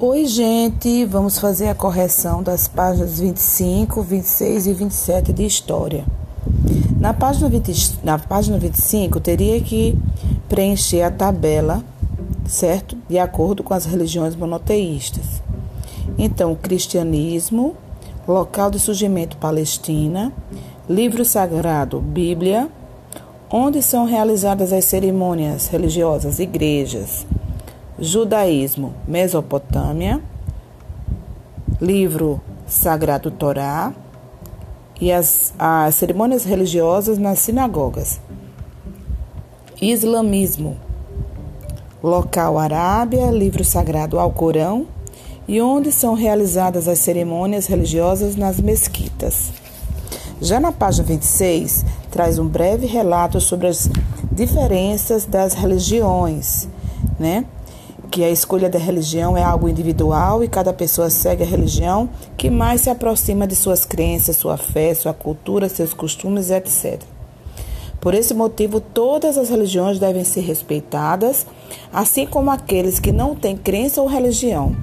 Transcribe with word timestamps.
Oi, 0.00 0.26
gente! 0.26 1.04
Vamos 1.06 1.40
fazer 1.40 1.66
a 1.66 1.74
correção 1.74 2.40
das 2.40 2.68
páginas 2.68 3.18
25, 3.18 4.00
26 4.00 4.68
e 4.68 4.72
27 4.72 5.32
de 5.32 5.44
História. 5.44 6.04
Na 7.00 7.12
página, 7.12 7.48
20, 7.48 7.98
na 8.04 8.16
página 8.16 8.56
25, 8.58 9.18
teria 9.18 9.60
que 9.60 9.98
preencher 10.48 11.02
a 11.02 11.10
tabela, 11.10 11.82
certo? 12.46 12.96
De 13.08 13.18
acordo 13.18 13.64
com 13.64 13.74
as 13.74 13.86
religiões 13.86 14.36
monoteístas. 14.36 15.42
Então, 16.16 16.54
cristianismo, 16.54 17.74
local 18.28 18.70
de 18.70 18.78
surgimento 18.78 19.36
Palestina, 19.36 20.32
livro 20.88 21.24
sagrado 21.24 22.00
Bíblia, 22.00 22.68
onde 23.50 23.82
são 23.82 24.04
realizadas 24.04 24.72
as 24.72 24.84
cerimônias 24.84 25.66
religiosas, 25.66 26.38
igrejas. 26.38 27.26
Judaísmo, 28.00 28.94
Mesopotâmia, 29.08 30.22
livro 31.80 32.40
sagrado 32.64 33.28
Torá 33.28 33.92
e 35.00 35.10
as, 35.10 35.52
as 35.58 35.96
cerimônias 35.96 36.44
religiosas 36.44 37.18
nas 37.18 37.40
sinagogas. 37.40 38.20
Islamismo, 39.82 40.76
local 42.00 42.56
Arábia, 42.56 43.32
livro 43.32 43.64
sagrado 43.64 44.20
Alcorão 44.20 44.86
e 45.48 45.60
onde 45.60 45.90
são 45.90 46.14
realizadas 46.14 46.86
as 46.86 47.00
cerimônias 47.00 47.66
religiosas 47.66 48.36
nas 48.36 48.60
mesquitas. 48.60 49.50
Já 50.40 50.60
na 50.60 50.70
página 50.70 51.04
26, 51.04 51.84
traz 52.12 52.38
um 52.38 52.46
breve 52.46 52.86
relato 52.86 53.40
sobre 53.40 53.66
as 53.66 53.90
diferenças 54.30 55.24
das 55.24 55.54
religiões, 55.54 56.68
né? 57.18 57.44
Que 58.10 58.24
a 58.24 58.30
escolha 58.30 58.68
da 58.68 58.78
religião 58.78 59.36
é 59.36 59.42
algo 59.42 59.68
individual 59.68 60.42
e 60.42 60.48
cada 60.48 60.72
pessoa 60.72 61.10
segue 61.10 61.42
a 61.42 61.46
religião 61.46 62.08
que 62.36 62.48
mais 62.48 62.80
se 62.80 62.90
aproxima 62.90 63.46
de 63.46 63.54
suas 63.54 63.84
crenças, 63.84 64.36
sua 64.36 64.56
fé, 64.56 64.94
sua 64.94 65.12
cultura, 65.12 65.68
seus 65.68 65.92
costumes, 65.92 66.50
etc. 66.50 67.02
Por 68.00 68.14
esse 68.14 68.32
motivo, 68.32 68.80
todas 68.80 69.36
as 69.36 69.50
religiões 69.50 69.98
devem 69.98 70.24
ser 70.24 70.40
respeitadas, 70.40 71.44
assim 71.92 72.26
como 72.26 72.50
aqueles 72.50 72.98
que 72.98 73.12
não 73.12 73.34
têm 73.34 73.56
crença 73.56 74.00
ou 74.00 74.06
religião. 74.06 74.74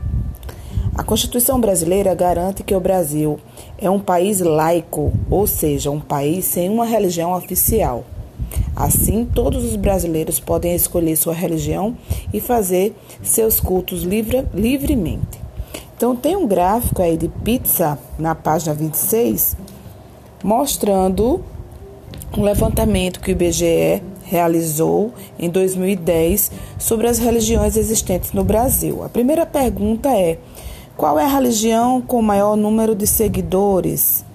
A 0.93 1.03
Constituição 1.03 1.59
brasileira 1.59 2.13
garante 2.13 2.63
que 2.63 2.75
o 2.75 2.79
Brasil 2.79 3.39
é 3.77 3.89
um 3.89 3.99
país 3.99 4.39
laico, 4.39 5.11
ou 5.29 5.47
seja, 5.47 5.91
um 5.91 5.99
país 5.99 6.45
sem 6.45 6.69
uma 6.69 6.85
religião 6.85 7.33
oficial. 7.33 8.05
Assim, 8.75 9.23
todos 9.23 9.63
os 9.63 9.75
brasileiros 9.75 10.39
podem 10.39 10.75
escolher 10.75 11.15
sua 11.15 11.33
religião 11.33 11.95
e 12.33 12.41
fazer 12.41 12.93
seus 13.23 13.59
cultos 13.59 14.03
livre, 14.03 14.45
livremente. 14.53 15.39
Então, 15.95 16.15
tem 16.15 16.35
um 16.35 16.45
gráfico 16.45 17.01
aí 17.01 17.15
de 17.15 17.29
pizza 17.29 17.97
na 18.19 18.35
página 18.35 18.73
26, 18.73 19.55
mostrando 20.43 21.41
um 22.37 22.43
levantamento 22.43 23.21
que 23.21 23.29
o 23.29 23.31
IBGE 23.31 24.03
realizou 24.25 25.13
em 25.39 25.49
2010 25.49 26.51
sobre 26.77 27.07
as 27.07 27.17
religiões 27.17 27.77
existentes 27.77 28.33
no 28.33 28.43
Brasil. 28.43 29.03
A 29.03 29.09
primeira 29.09 29.45
pergunta 29.45 30.09
é: 30.09 30.37
qual 30.97 31.17
é 31.17 31.23
a 31.23 31.29
religião 31.29 32.01
com 32.01 32.21
maior 32.21 32.57
número 32.57 32.93
de 32.95 33.07
seguidores? 33.07 34.25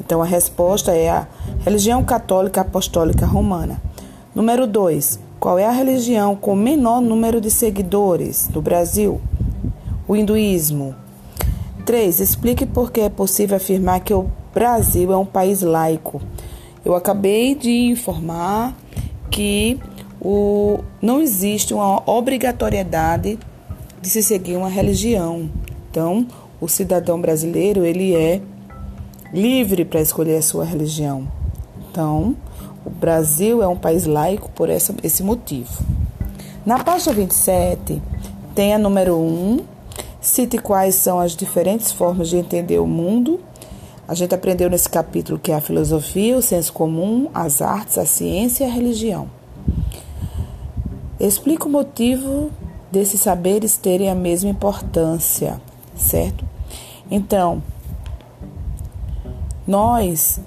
Então 0.00 0.22
a 0.22 0.26
resposta 0.26 0.92
é 0.92 1.08
a 1.08 1.26
religião 1.60 2.04
católica 2.04 2.60
apostólica 2.60 3.26
romana. 3.26 3.80
Número 4.34 4.66
2. 4.66 5.18
Qual 5.40 5.58
é 5.58 5.66
a 5.66 5.70
religião 5.70 6.34
com 6.34 6.54
menor 6.54 7.00
número 7.00 7.40
de 7.40 7.50
seguidores 7.50 8.48
no 8.52 8.60
Brasil? 8.60 9.20
O 10.06 10.16
hinduísmo. 10.16 10.94
3. 11.84 12.20
Explique 12.20 12.66
por 12.66 12.90
que 12.90 13.00
é 13.00 13.08
possível 13.08 13.56
afirmar 13.56 14.00
que 14.00 14.12
o 14.12 14.30
Brasil 14.52 15.12
é 15.12 15.16
um 15.16 15.24
país 15.24 15.62
laico. 15.62 16.20
Eu 16.84 16.94
acabei 16.94 17.54
de 17.54 17.70
informar 17.70 18.76
que 19.30 19.78
o, 20.20 20.80
não 21.00 21.20
existe 21.20 21.72
uma 21.72 22.02
obrigatoriedade 22.10 23.38
de 24.00 24.08
se 24.08 24.22
seguir 24.22 24.56
uma 24.56 24.68
religião. 24.68 25.50
Então, 25.90 26.26
o 26.60 26.68
cidadão 26.68 27.20
brasileiro, 27.20 27.84
ele 27.84 28.14
é 28.14 28.40
livre 29.32 29.84
para 29.84 30.00
escolher 30.00 30.36
a 30.36 30.42
sua 30.42 30.64
religião. 30.64 31.26
Então, 31.90 32.36
o 32.84 32.90
Brasil 32.90 33.62
é 33.62 33.68
um 33.68 33.76
país 33.76 34.06
laico 34.06 34.50
por 34.50 34.68
essa, 34.68 34.94
esse 35.02 35.22
motivo. 35.22 35.70
Na 36.64 36.82
página 36.82 37.14
27, 37.14 38.02
tem 38.54 38.74
a 38.74 38.78
número 38.78 39.16
1, 39.16 39.60
cite 40.20 40.58
quais 40.58 40.94
são 40.94 41.18
as 41.18 41.32
diferentes 41.32 41.92
formas 41.92 42.28
de 42.28 42.36
entender 42.36 42.78
o 42.78 42.86
mundo. 42.86 43.40
A 44.06 44.14
gente 44.14 44.34
aprendeu 44.34 44.68
nesse 44.70 44.88
capítulo 44.88 45.38
que 45.38 45.52
é 45.52 45.54
a 45.54 45.60
filosofia, 45.60 46.36
o 46.36 46.42
senso 46.42 46.72
comum, 46.72 47.30
as 47.32 47.62
artes, 47.62 47.98
a 47.98 48.06
ciência 48.06 48.64
e 48.64 48.66
a 48.70 48.72
religião. 48.72 49.28
Explica 51.20 51.66
o 51.66 51.70
motivo 51.70 52.50
desses 52.90 53.20
saberes 53.20 53.76
terem 53.76 54.10
a 54.10 54.14
mesma 54.14 54.50
importância 54.50 55.60
certo? 55.98 56.44
Então, 57.10 57.62
nós 59.68 60.40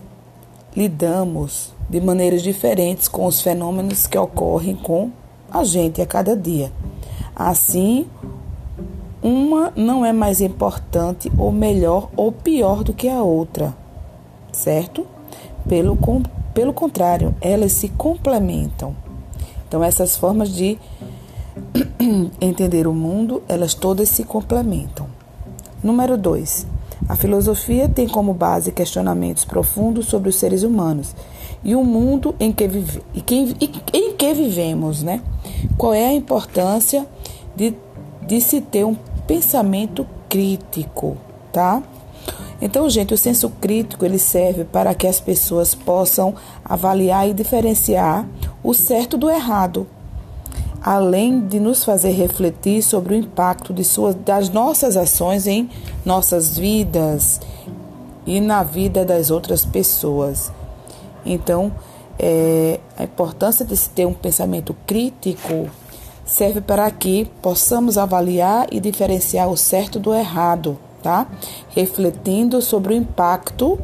lidamos 0.75 1.71
de 1.87 2.01
maneiras 2.01 2.41
diferentes 2.41 3.07
com 3.07 3.27
os 3.27 3.39
fenômenos 3.39 4.07
que 4.07 4.17
ocorrem 4.17 4.75
com 4.75 5.11
a 5.51 5.63
gente 5.63 6.01
a 6.01 6.07
cada 6.07 6.35
dia. 6.35 6.71
Assim, 7.35 8.07
uma 9.21 9.71
não 9.75 10.03
é 10.03 10.11
mais 10.11 10.41
importante 10.41 11.31
ou 11.37 11.51
melhor 11.51 12.09
ou 12.17 12.31
pior 12.31 12.83
do 12.83 12.93
que 12.93 13.07
a 13.07 13.21
outra, 13.21 13.75
certo? 14.51 15.05
Pelo, 15.69 15.95
pelo 16.51 16.73
contrário, 16.73 17.35
elas 17.39 17.73
se 17.73 17.89
complementam. 17.89 18.95
Então, 19.67 19.83
essas 19.83 20.17
formas 20.17 20.49
de 20.49 20.79
entender 22.41 22.87
o 22.87 22.93
mundo, 22.93 23.43
elas 23.47 23.75
todas 23.75 24.09
se 24.09 24.23
complementam. 24.23 25.05
Número 25.83 26.17
2. 26.17 26.70
A 27.07 27.15
filosofia 27.15 27.89
tem 27.89 28.07
como 28.07 28.33
base 28.33 28.71
questionamentos 28.71 29.45
profundos 29.45 30.05
sobre 30.05 30.29
os 30.29 30.35
seres 30.35 30.63
humanos 30.63 31.15
e 31.63 31.75
o 31.75 31.83
mundo 31.83 32.35
em 32.39 32.51
que, 32.51 32.67
vive, 32.67 33.01
e 33.13 33.21
que, 33.21 33.55
e, 33.59 33.71
em 33.93 34.15
que 34.15 34.33
vivemos, 34.33 35.03
né? 35.03 35.21
Qual 35.77 35.93
é 35.93 36.07
a 36.07 36.13
importância 36.13 37.05
de, 37.55 37.73
de 38.25 38.41
se 38.41 38.61
ter 38.61 38.85
um 38.85 38.95
pensamento 39.27 40.05
crítico, 40.29 41.17
tá? 41.51 41.83
Então, 42.61 42.89
gente, 42.89 43.13
o 43.13 43.17
senso 43.17 43.49
crítico 43.49 44.05
ele 44.05 44.19
serve 44.19 44.63
para 44.63 44.93
que 44.93 45.07
as 45.07 45.19
pessoas 45.19 45.73
possam 45.73 46.35
avaliar 46.63 47.27
e 47.27 47.33
diferenciar 47.33 48.27
o 48.63 48.73
certo 48.73 49.17
do 49.17 49.29
errado 49.29 49.87
além 50.81 51.41
de 51.41 51.59
nos 51.59 51.83
fazer 51.83 52.11
refletir 52.11 52.81
sobre 52.81 53.13
o 53.13 53.17
impacto 53.17 53.73
de 53.73 53.83
suas, 53.83 54.15
das 54.15 54.49
nossas 54.49 54.97
ações 54.97 55.45
em 55.45 55.69
nossas 56.03 56.57
vidas 56.57 57.39
e 58.25 58.41
na 58.41 58.63
vida 58.63 59.05
das 59.05 59.29
outras 59.29 59.63
pessoas. 59.63 60.51
Então, 61.25 61.71
é, 62.17 62.79
a 62.97 63.03
importância 63.03 63.63
de 63.63 63.77
se 63.77 63.89
ter 63.89 64.05
um 64.05 64.13
pensamento 64.13 64.75
crítico 64.87 65.69
serve 66.25 66.61
para 66.61 66.89
que 66.89 67.25
possamos 67.41 67.97
avaliar 67.97 68.67
e 68.71 68.79
diferenciar 68.79 69.49
o 69.49 69.57
certo 69.57 69.99
do 69.99 70.13
errado, 70.13 70.79
tá? 71.03 71.27
Refletindo 71.69 72.61
sobre 72.61 72.93
o 72.93 72.97
impacto 72.97 73.79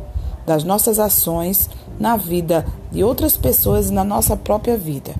das 0.45 0.63
nossas 0.63 0.97
ações 0.97 1.69
na 1.99 2.15
vida 2.15 2.65
de 2.91 3.03
outras 3.03 3.35
pessoas 3.35 3.89
e 3.89 3.93
na 3.93 4.03
nossa 4.03 4.35
própria 4.35 4.77
vida. 4.77 5.13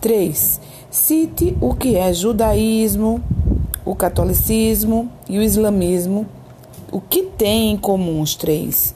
3. 0.00 0.60
Cite 0.92 1.56
o 1.58 1.74
que 1.74 1.96
é 1.96 2.12
judaísmo, 2.12 3.24
o 3.82 3.94
catolicismo 3.94 5.10
e 5.26 5.38
o 5.38 5.42
islamismo. 5.42 6.26
O 6.92 7.00
que 7.00 7.22
tem 7.22 7.72
em 7.72 7.78
comum 7.78 8.20
os 8.20 8.36
três? 8.36 8.94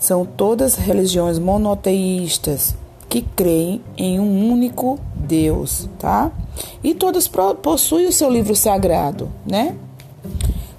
São 0.00 0.26
todas 0.26 0.74
religiões 0.74 1.38
monoteístas 1.38 2.74
que 3.08 3.22
creem 3.22 3.80
em 3.96 4.18
um 4.18 4.50
único 4.50 4.98
Deus, 5.14 5.88
tá? 5.96 6.32
E 6.82 6.92
todas 6.92 7.30
possuem 7.62 8.08
o 8.08 8.12
seu 8.12 8.28
livro 8.28 8.56
sagrado, 8.56 9.30
né? 9.46 9.76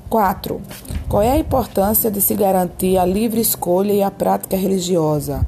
4. 0.10 0.62
Qual 1.08 1.24
é 1.24 1.32
a 1.32 1.40
importância 1.40 2.12
de 2.12 2.20
se 2.20 2.36
garantir 2.36 2.98
a 2.98 3.06
livre 3.06 3.40
escolha 3.40 3.94
e 3.94 4.04
a 4.04 4.12
prática 4.12 4.58
religiosa? 4.58 5.48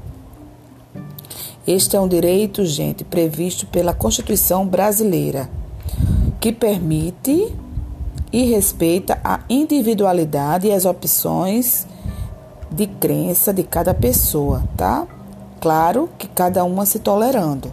Este 1.72 1.94
é 1.94 2.00
um 2.00 2.08
direito, 2.08 2.64
gente, 2.64 3.04
previsto 3.04 3.64
pela 3.64 3.94
Constituição 3.94 4.66
brasileira, 4.66 5.48
que 6.40 6.50
permite 6.50 7.54
e 8.32 8.42
respeita 8.42 9.20
a 9.22 9.38
individualidade 9.48 10.66
e 10.66 10.72
as 10.72 10.84
opções 10.84 11.86
de 12.72 12.88
crença 12.88 13.54
de 13.54 13.62
cada 13.62 13.94
pessoa, 13.94 14.64
tá? 14.76 15.06
Claro 15.60 16.10
que 16.18 16.26
cada 16.26 16.64
uma 16.64 16.84
se 16.84 16.98
tolerando. 16.98 17.72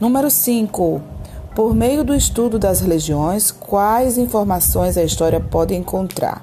Número 0.00 0.30
5. 0.30 1.02
Por 1.54 1.74
meio 1.74 2.02
do 2.02 2.14
estudo 2.14 2.58
das 2.58 2.80
religiões, 2.80 3.50
quais 3.50 4.16
informações 4.16 4.96
a 4.96 5.04
história 5.04 5.38
pode 5.38 5.74
encontrar? 5.74 6.42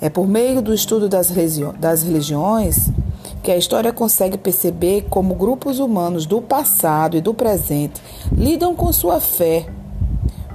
É 0.00 0.08
por 0.08 0.26
meio 0.26 0.62
do 0.62 0.72
estudo 0.72 1.10
das, 1.10 1.28
religiões 1.28 2.88
que 3.48 3.52
a 3.52 3.56
história 3.56 3.94
consegue 3.94 4.36
perceber 4.36 5.06
como 5.08 5.34
grupos 5.34 5.78
humanos 5.78 6.26
do 6.26 6.42
passado 6.42 7.16
e 7.16 7.20
do 7.22 7.32
presente 7.32 7.98
lidam 8.30 8.76
com 8.76 8.92
sua 8.92 9.22
fé, 9.22 9.66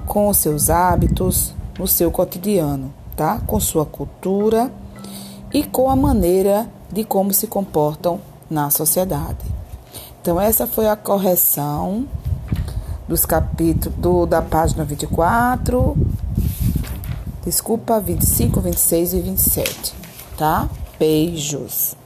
com 0.06 0.32
seus 0.32 0.70
hábitos, 0.70 1.52
no 1.76 1.88
seu 1.88 2.08
cotidiano, 2.12 2.94
tá? 3.16 3.40
Com 3.48 3.58
sua 3.58 3.84
cultura 3.84 4.70
e 5.52 5.64
com 5.64 5.90
a 5.90 5.96
maneira 5.96 6.68
de 6.88 7.02
como 7.02 7.34
se 7.34 7.48
comportam 7.48 8.20
na 8.48 8.70
sociedade. 8.70 9.44
Então 10.22 10.40
essa 10.40 10.64
foi 10.64 10.86
a 10.86 10.94
correção 10.94 12.06
dos 13.08 13.26
capítulos 13.26 13.98
do, 13.98 14.24
da 14.24 14.40
página 14.40 14.84
24, 14.84 15.96
desculpa, 17.44 17.98
25, 17.98 18.60
26 18.60 19.14
e 19.14 19.20
27, 19.20 19.94
tá? 20.38 20.68
Beijos. 20.96 21.96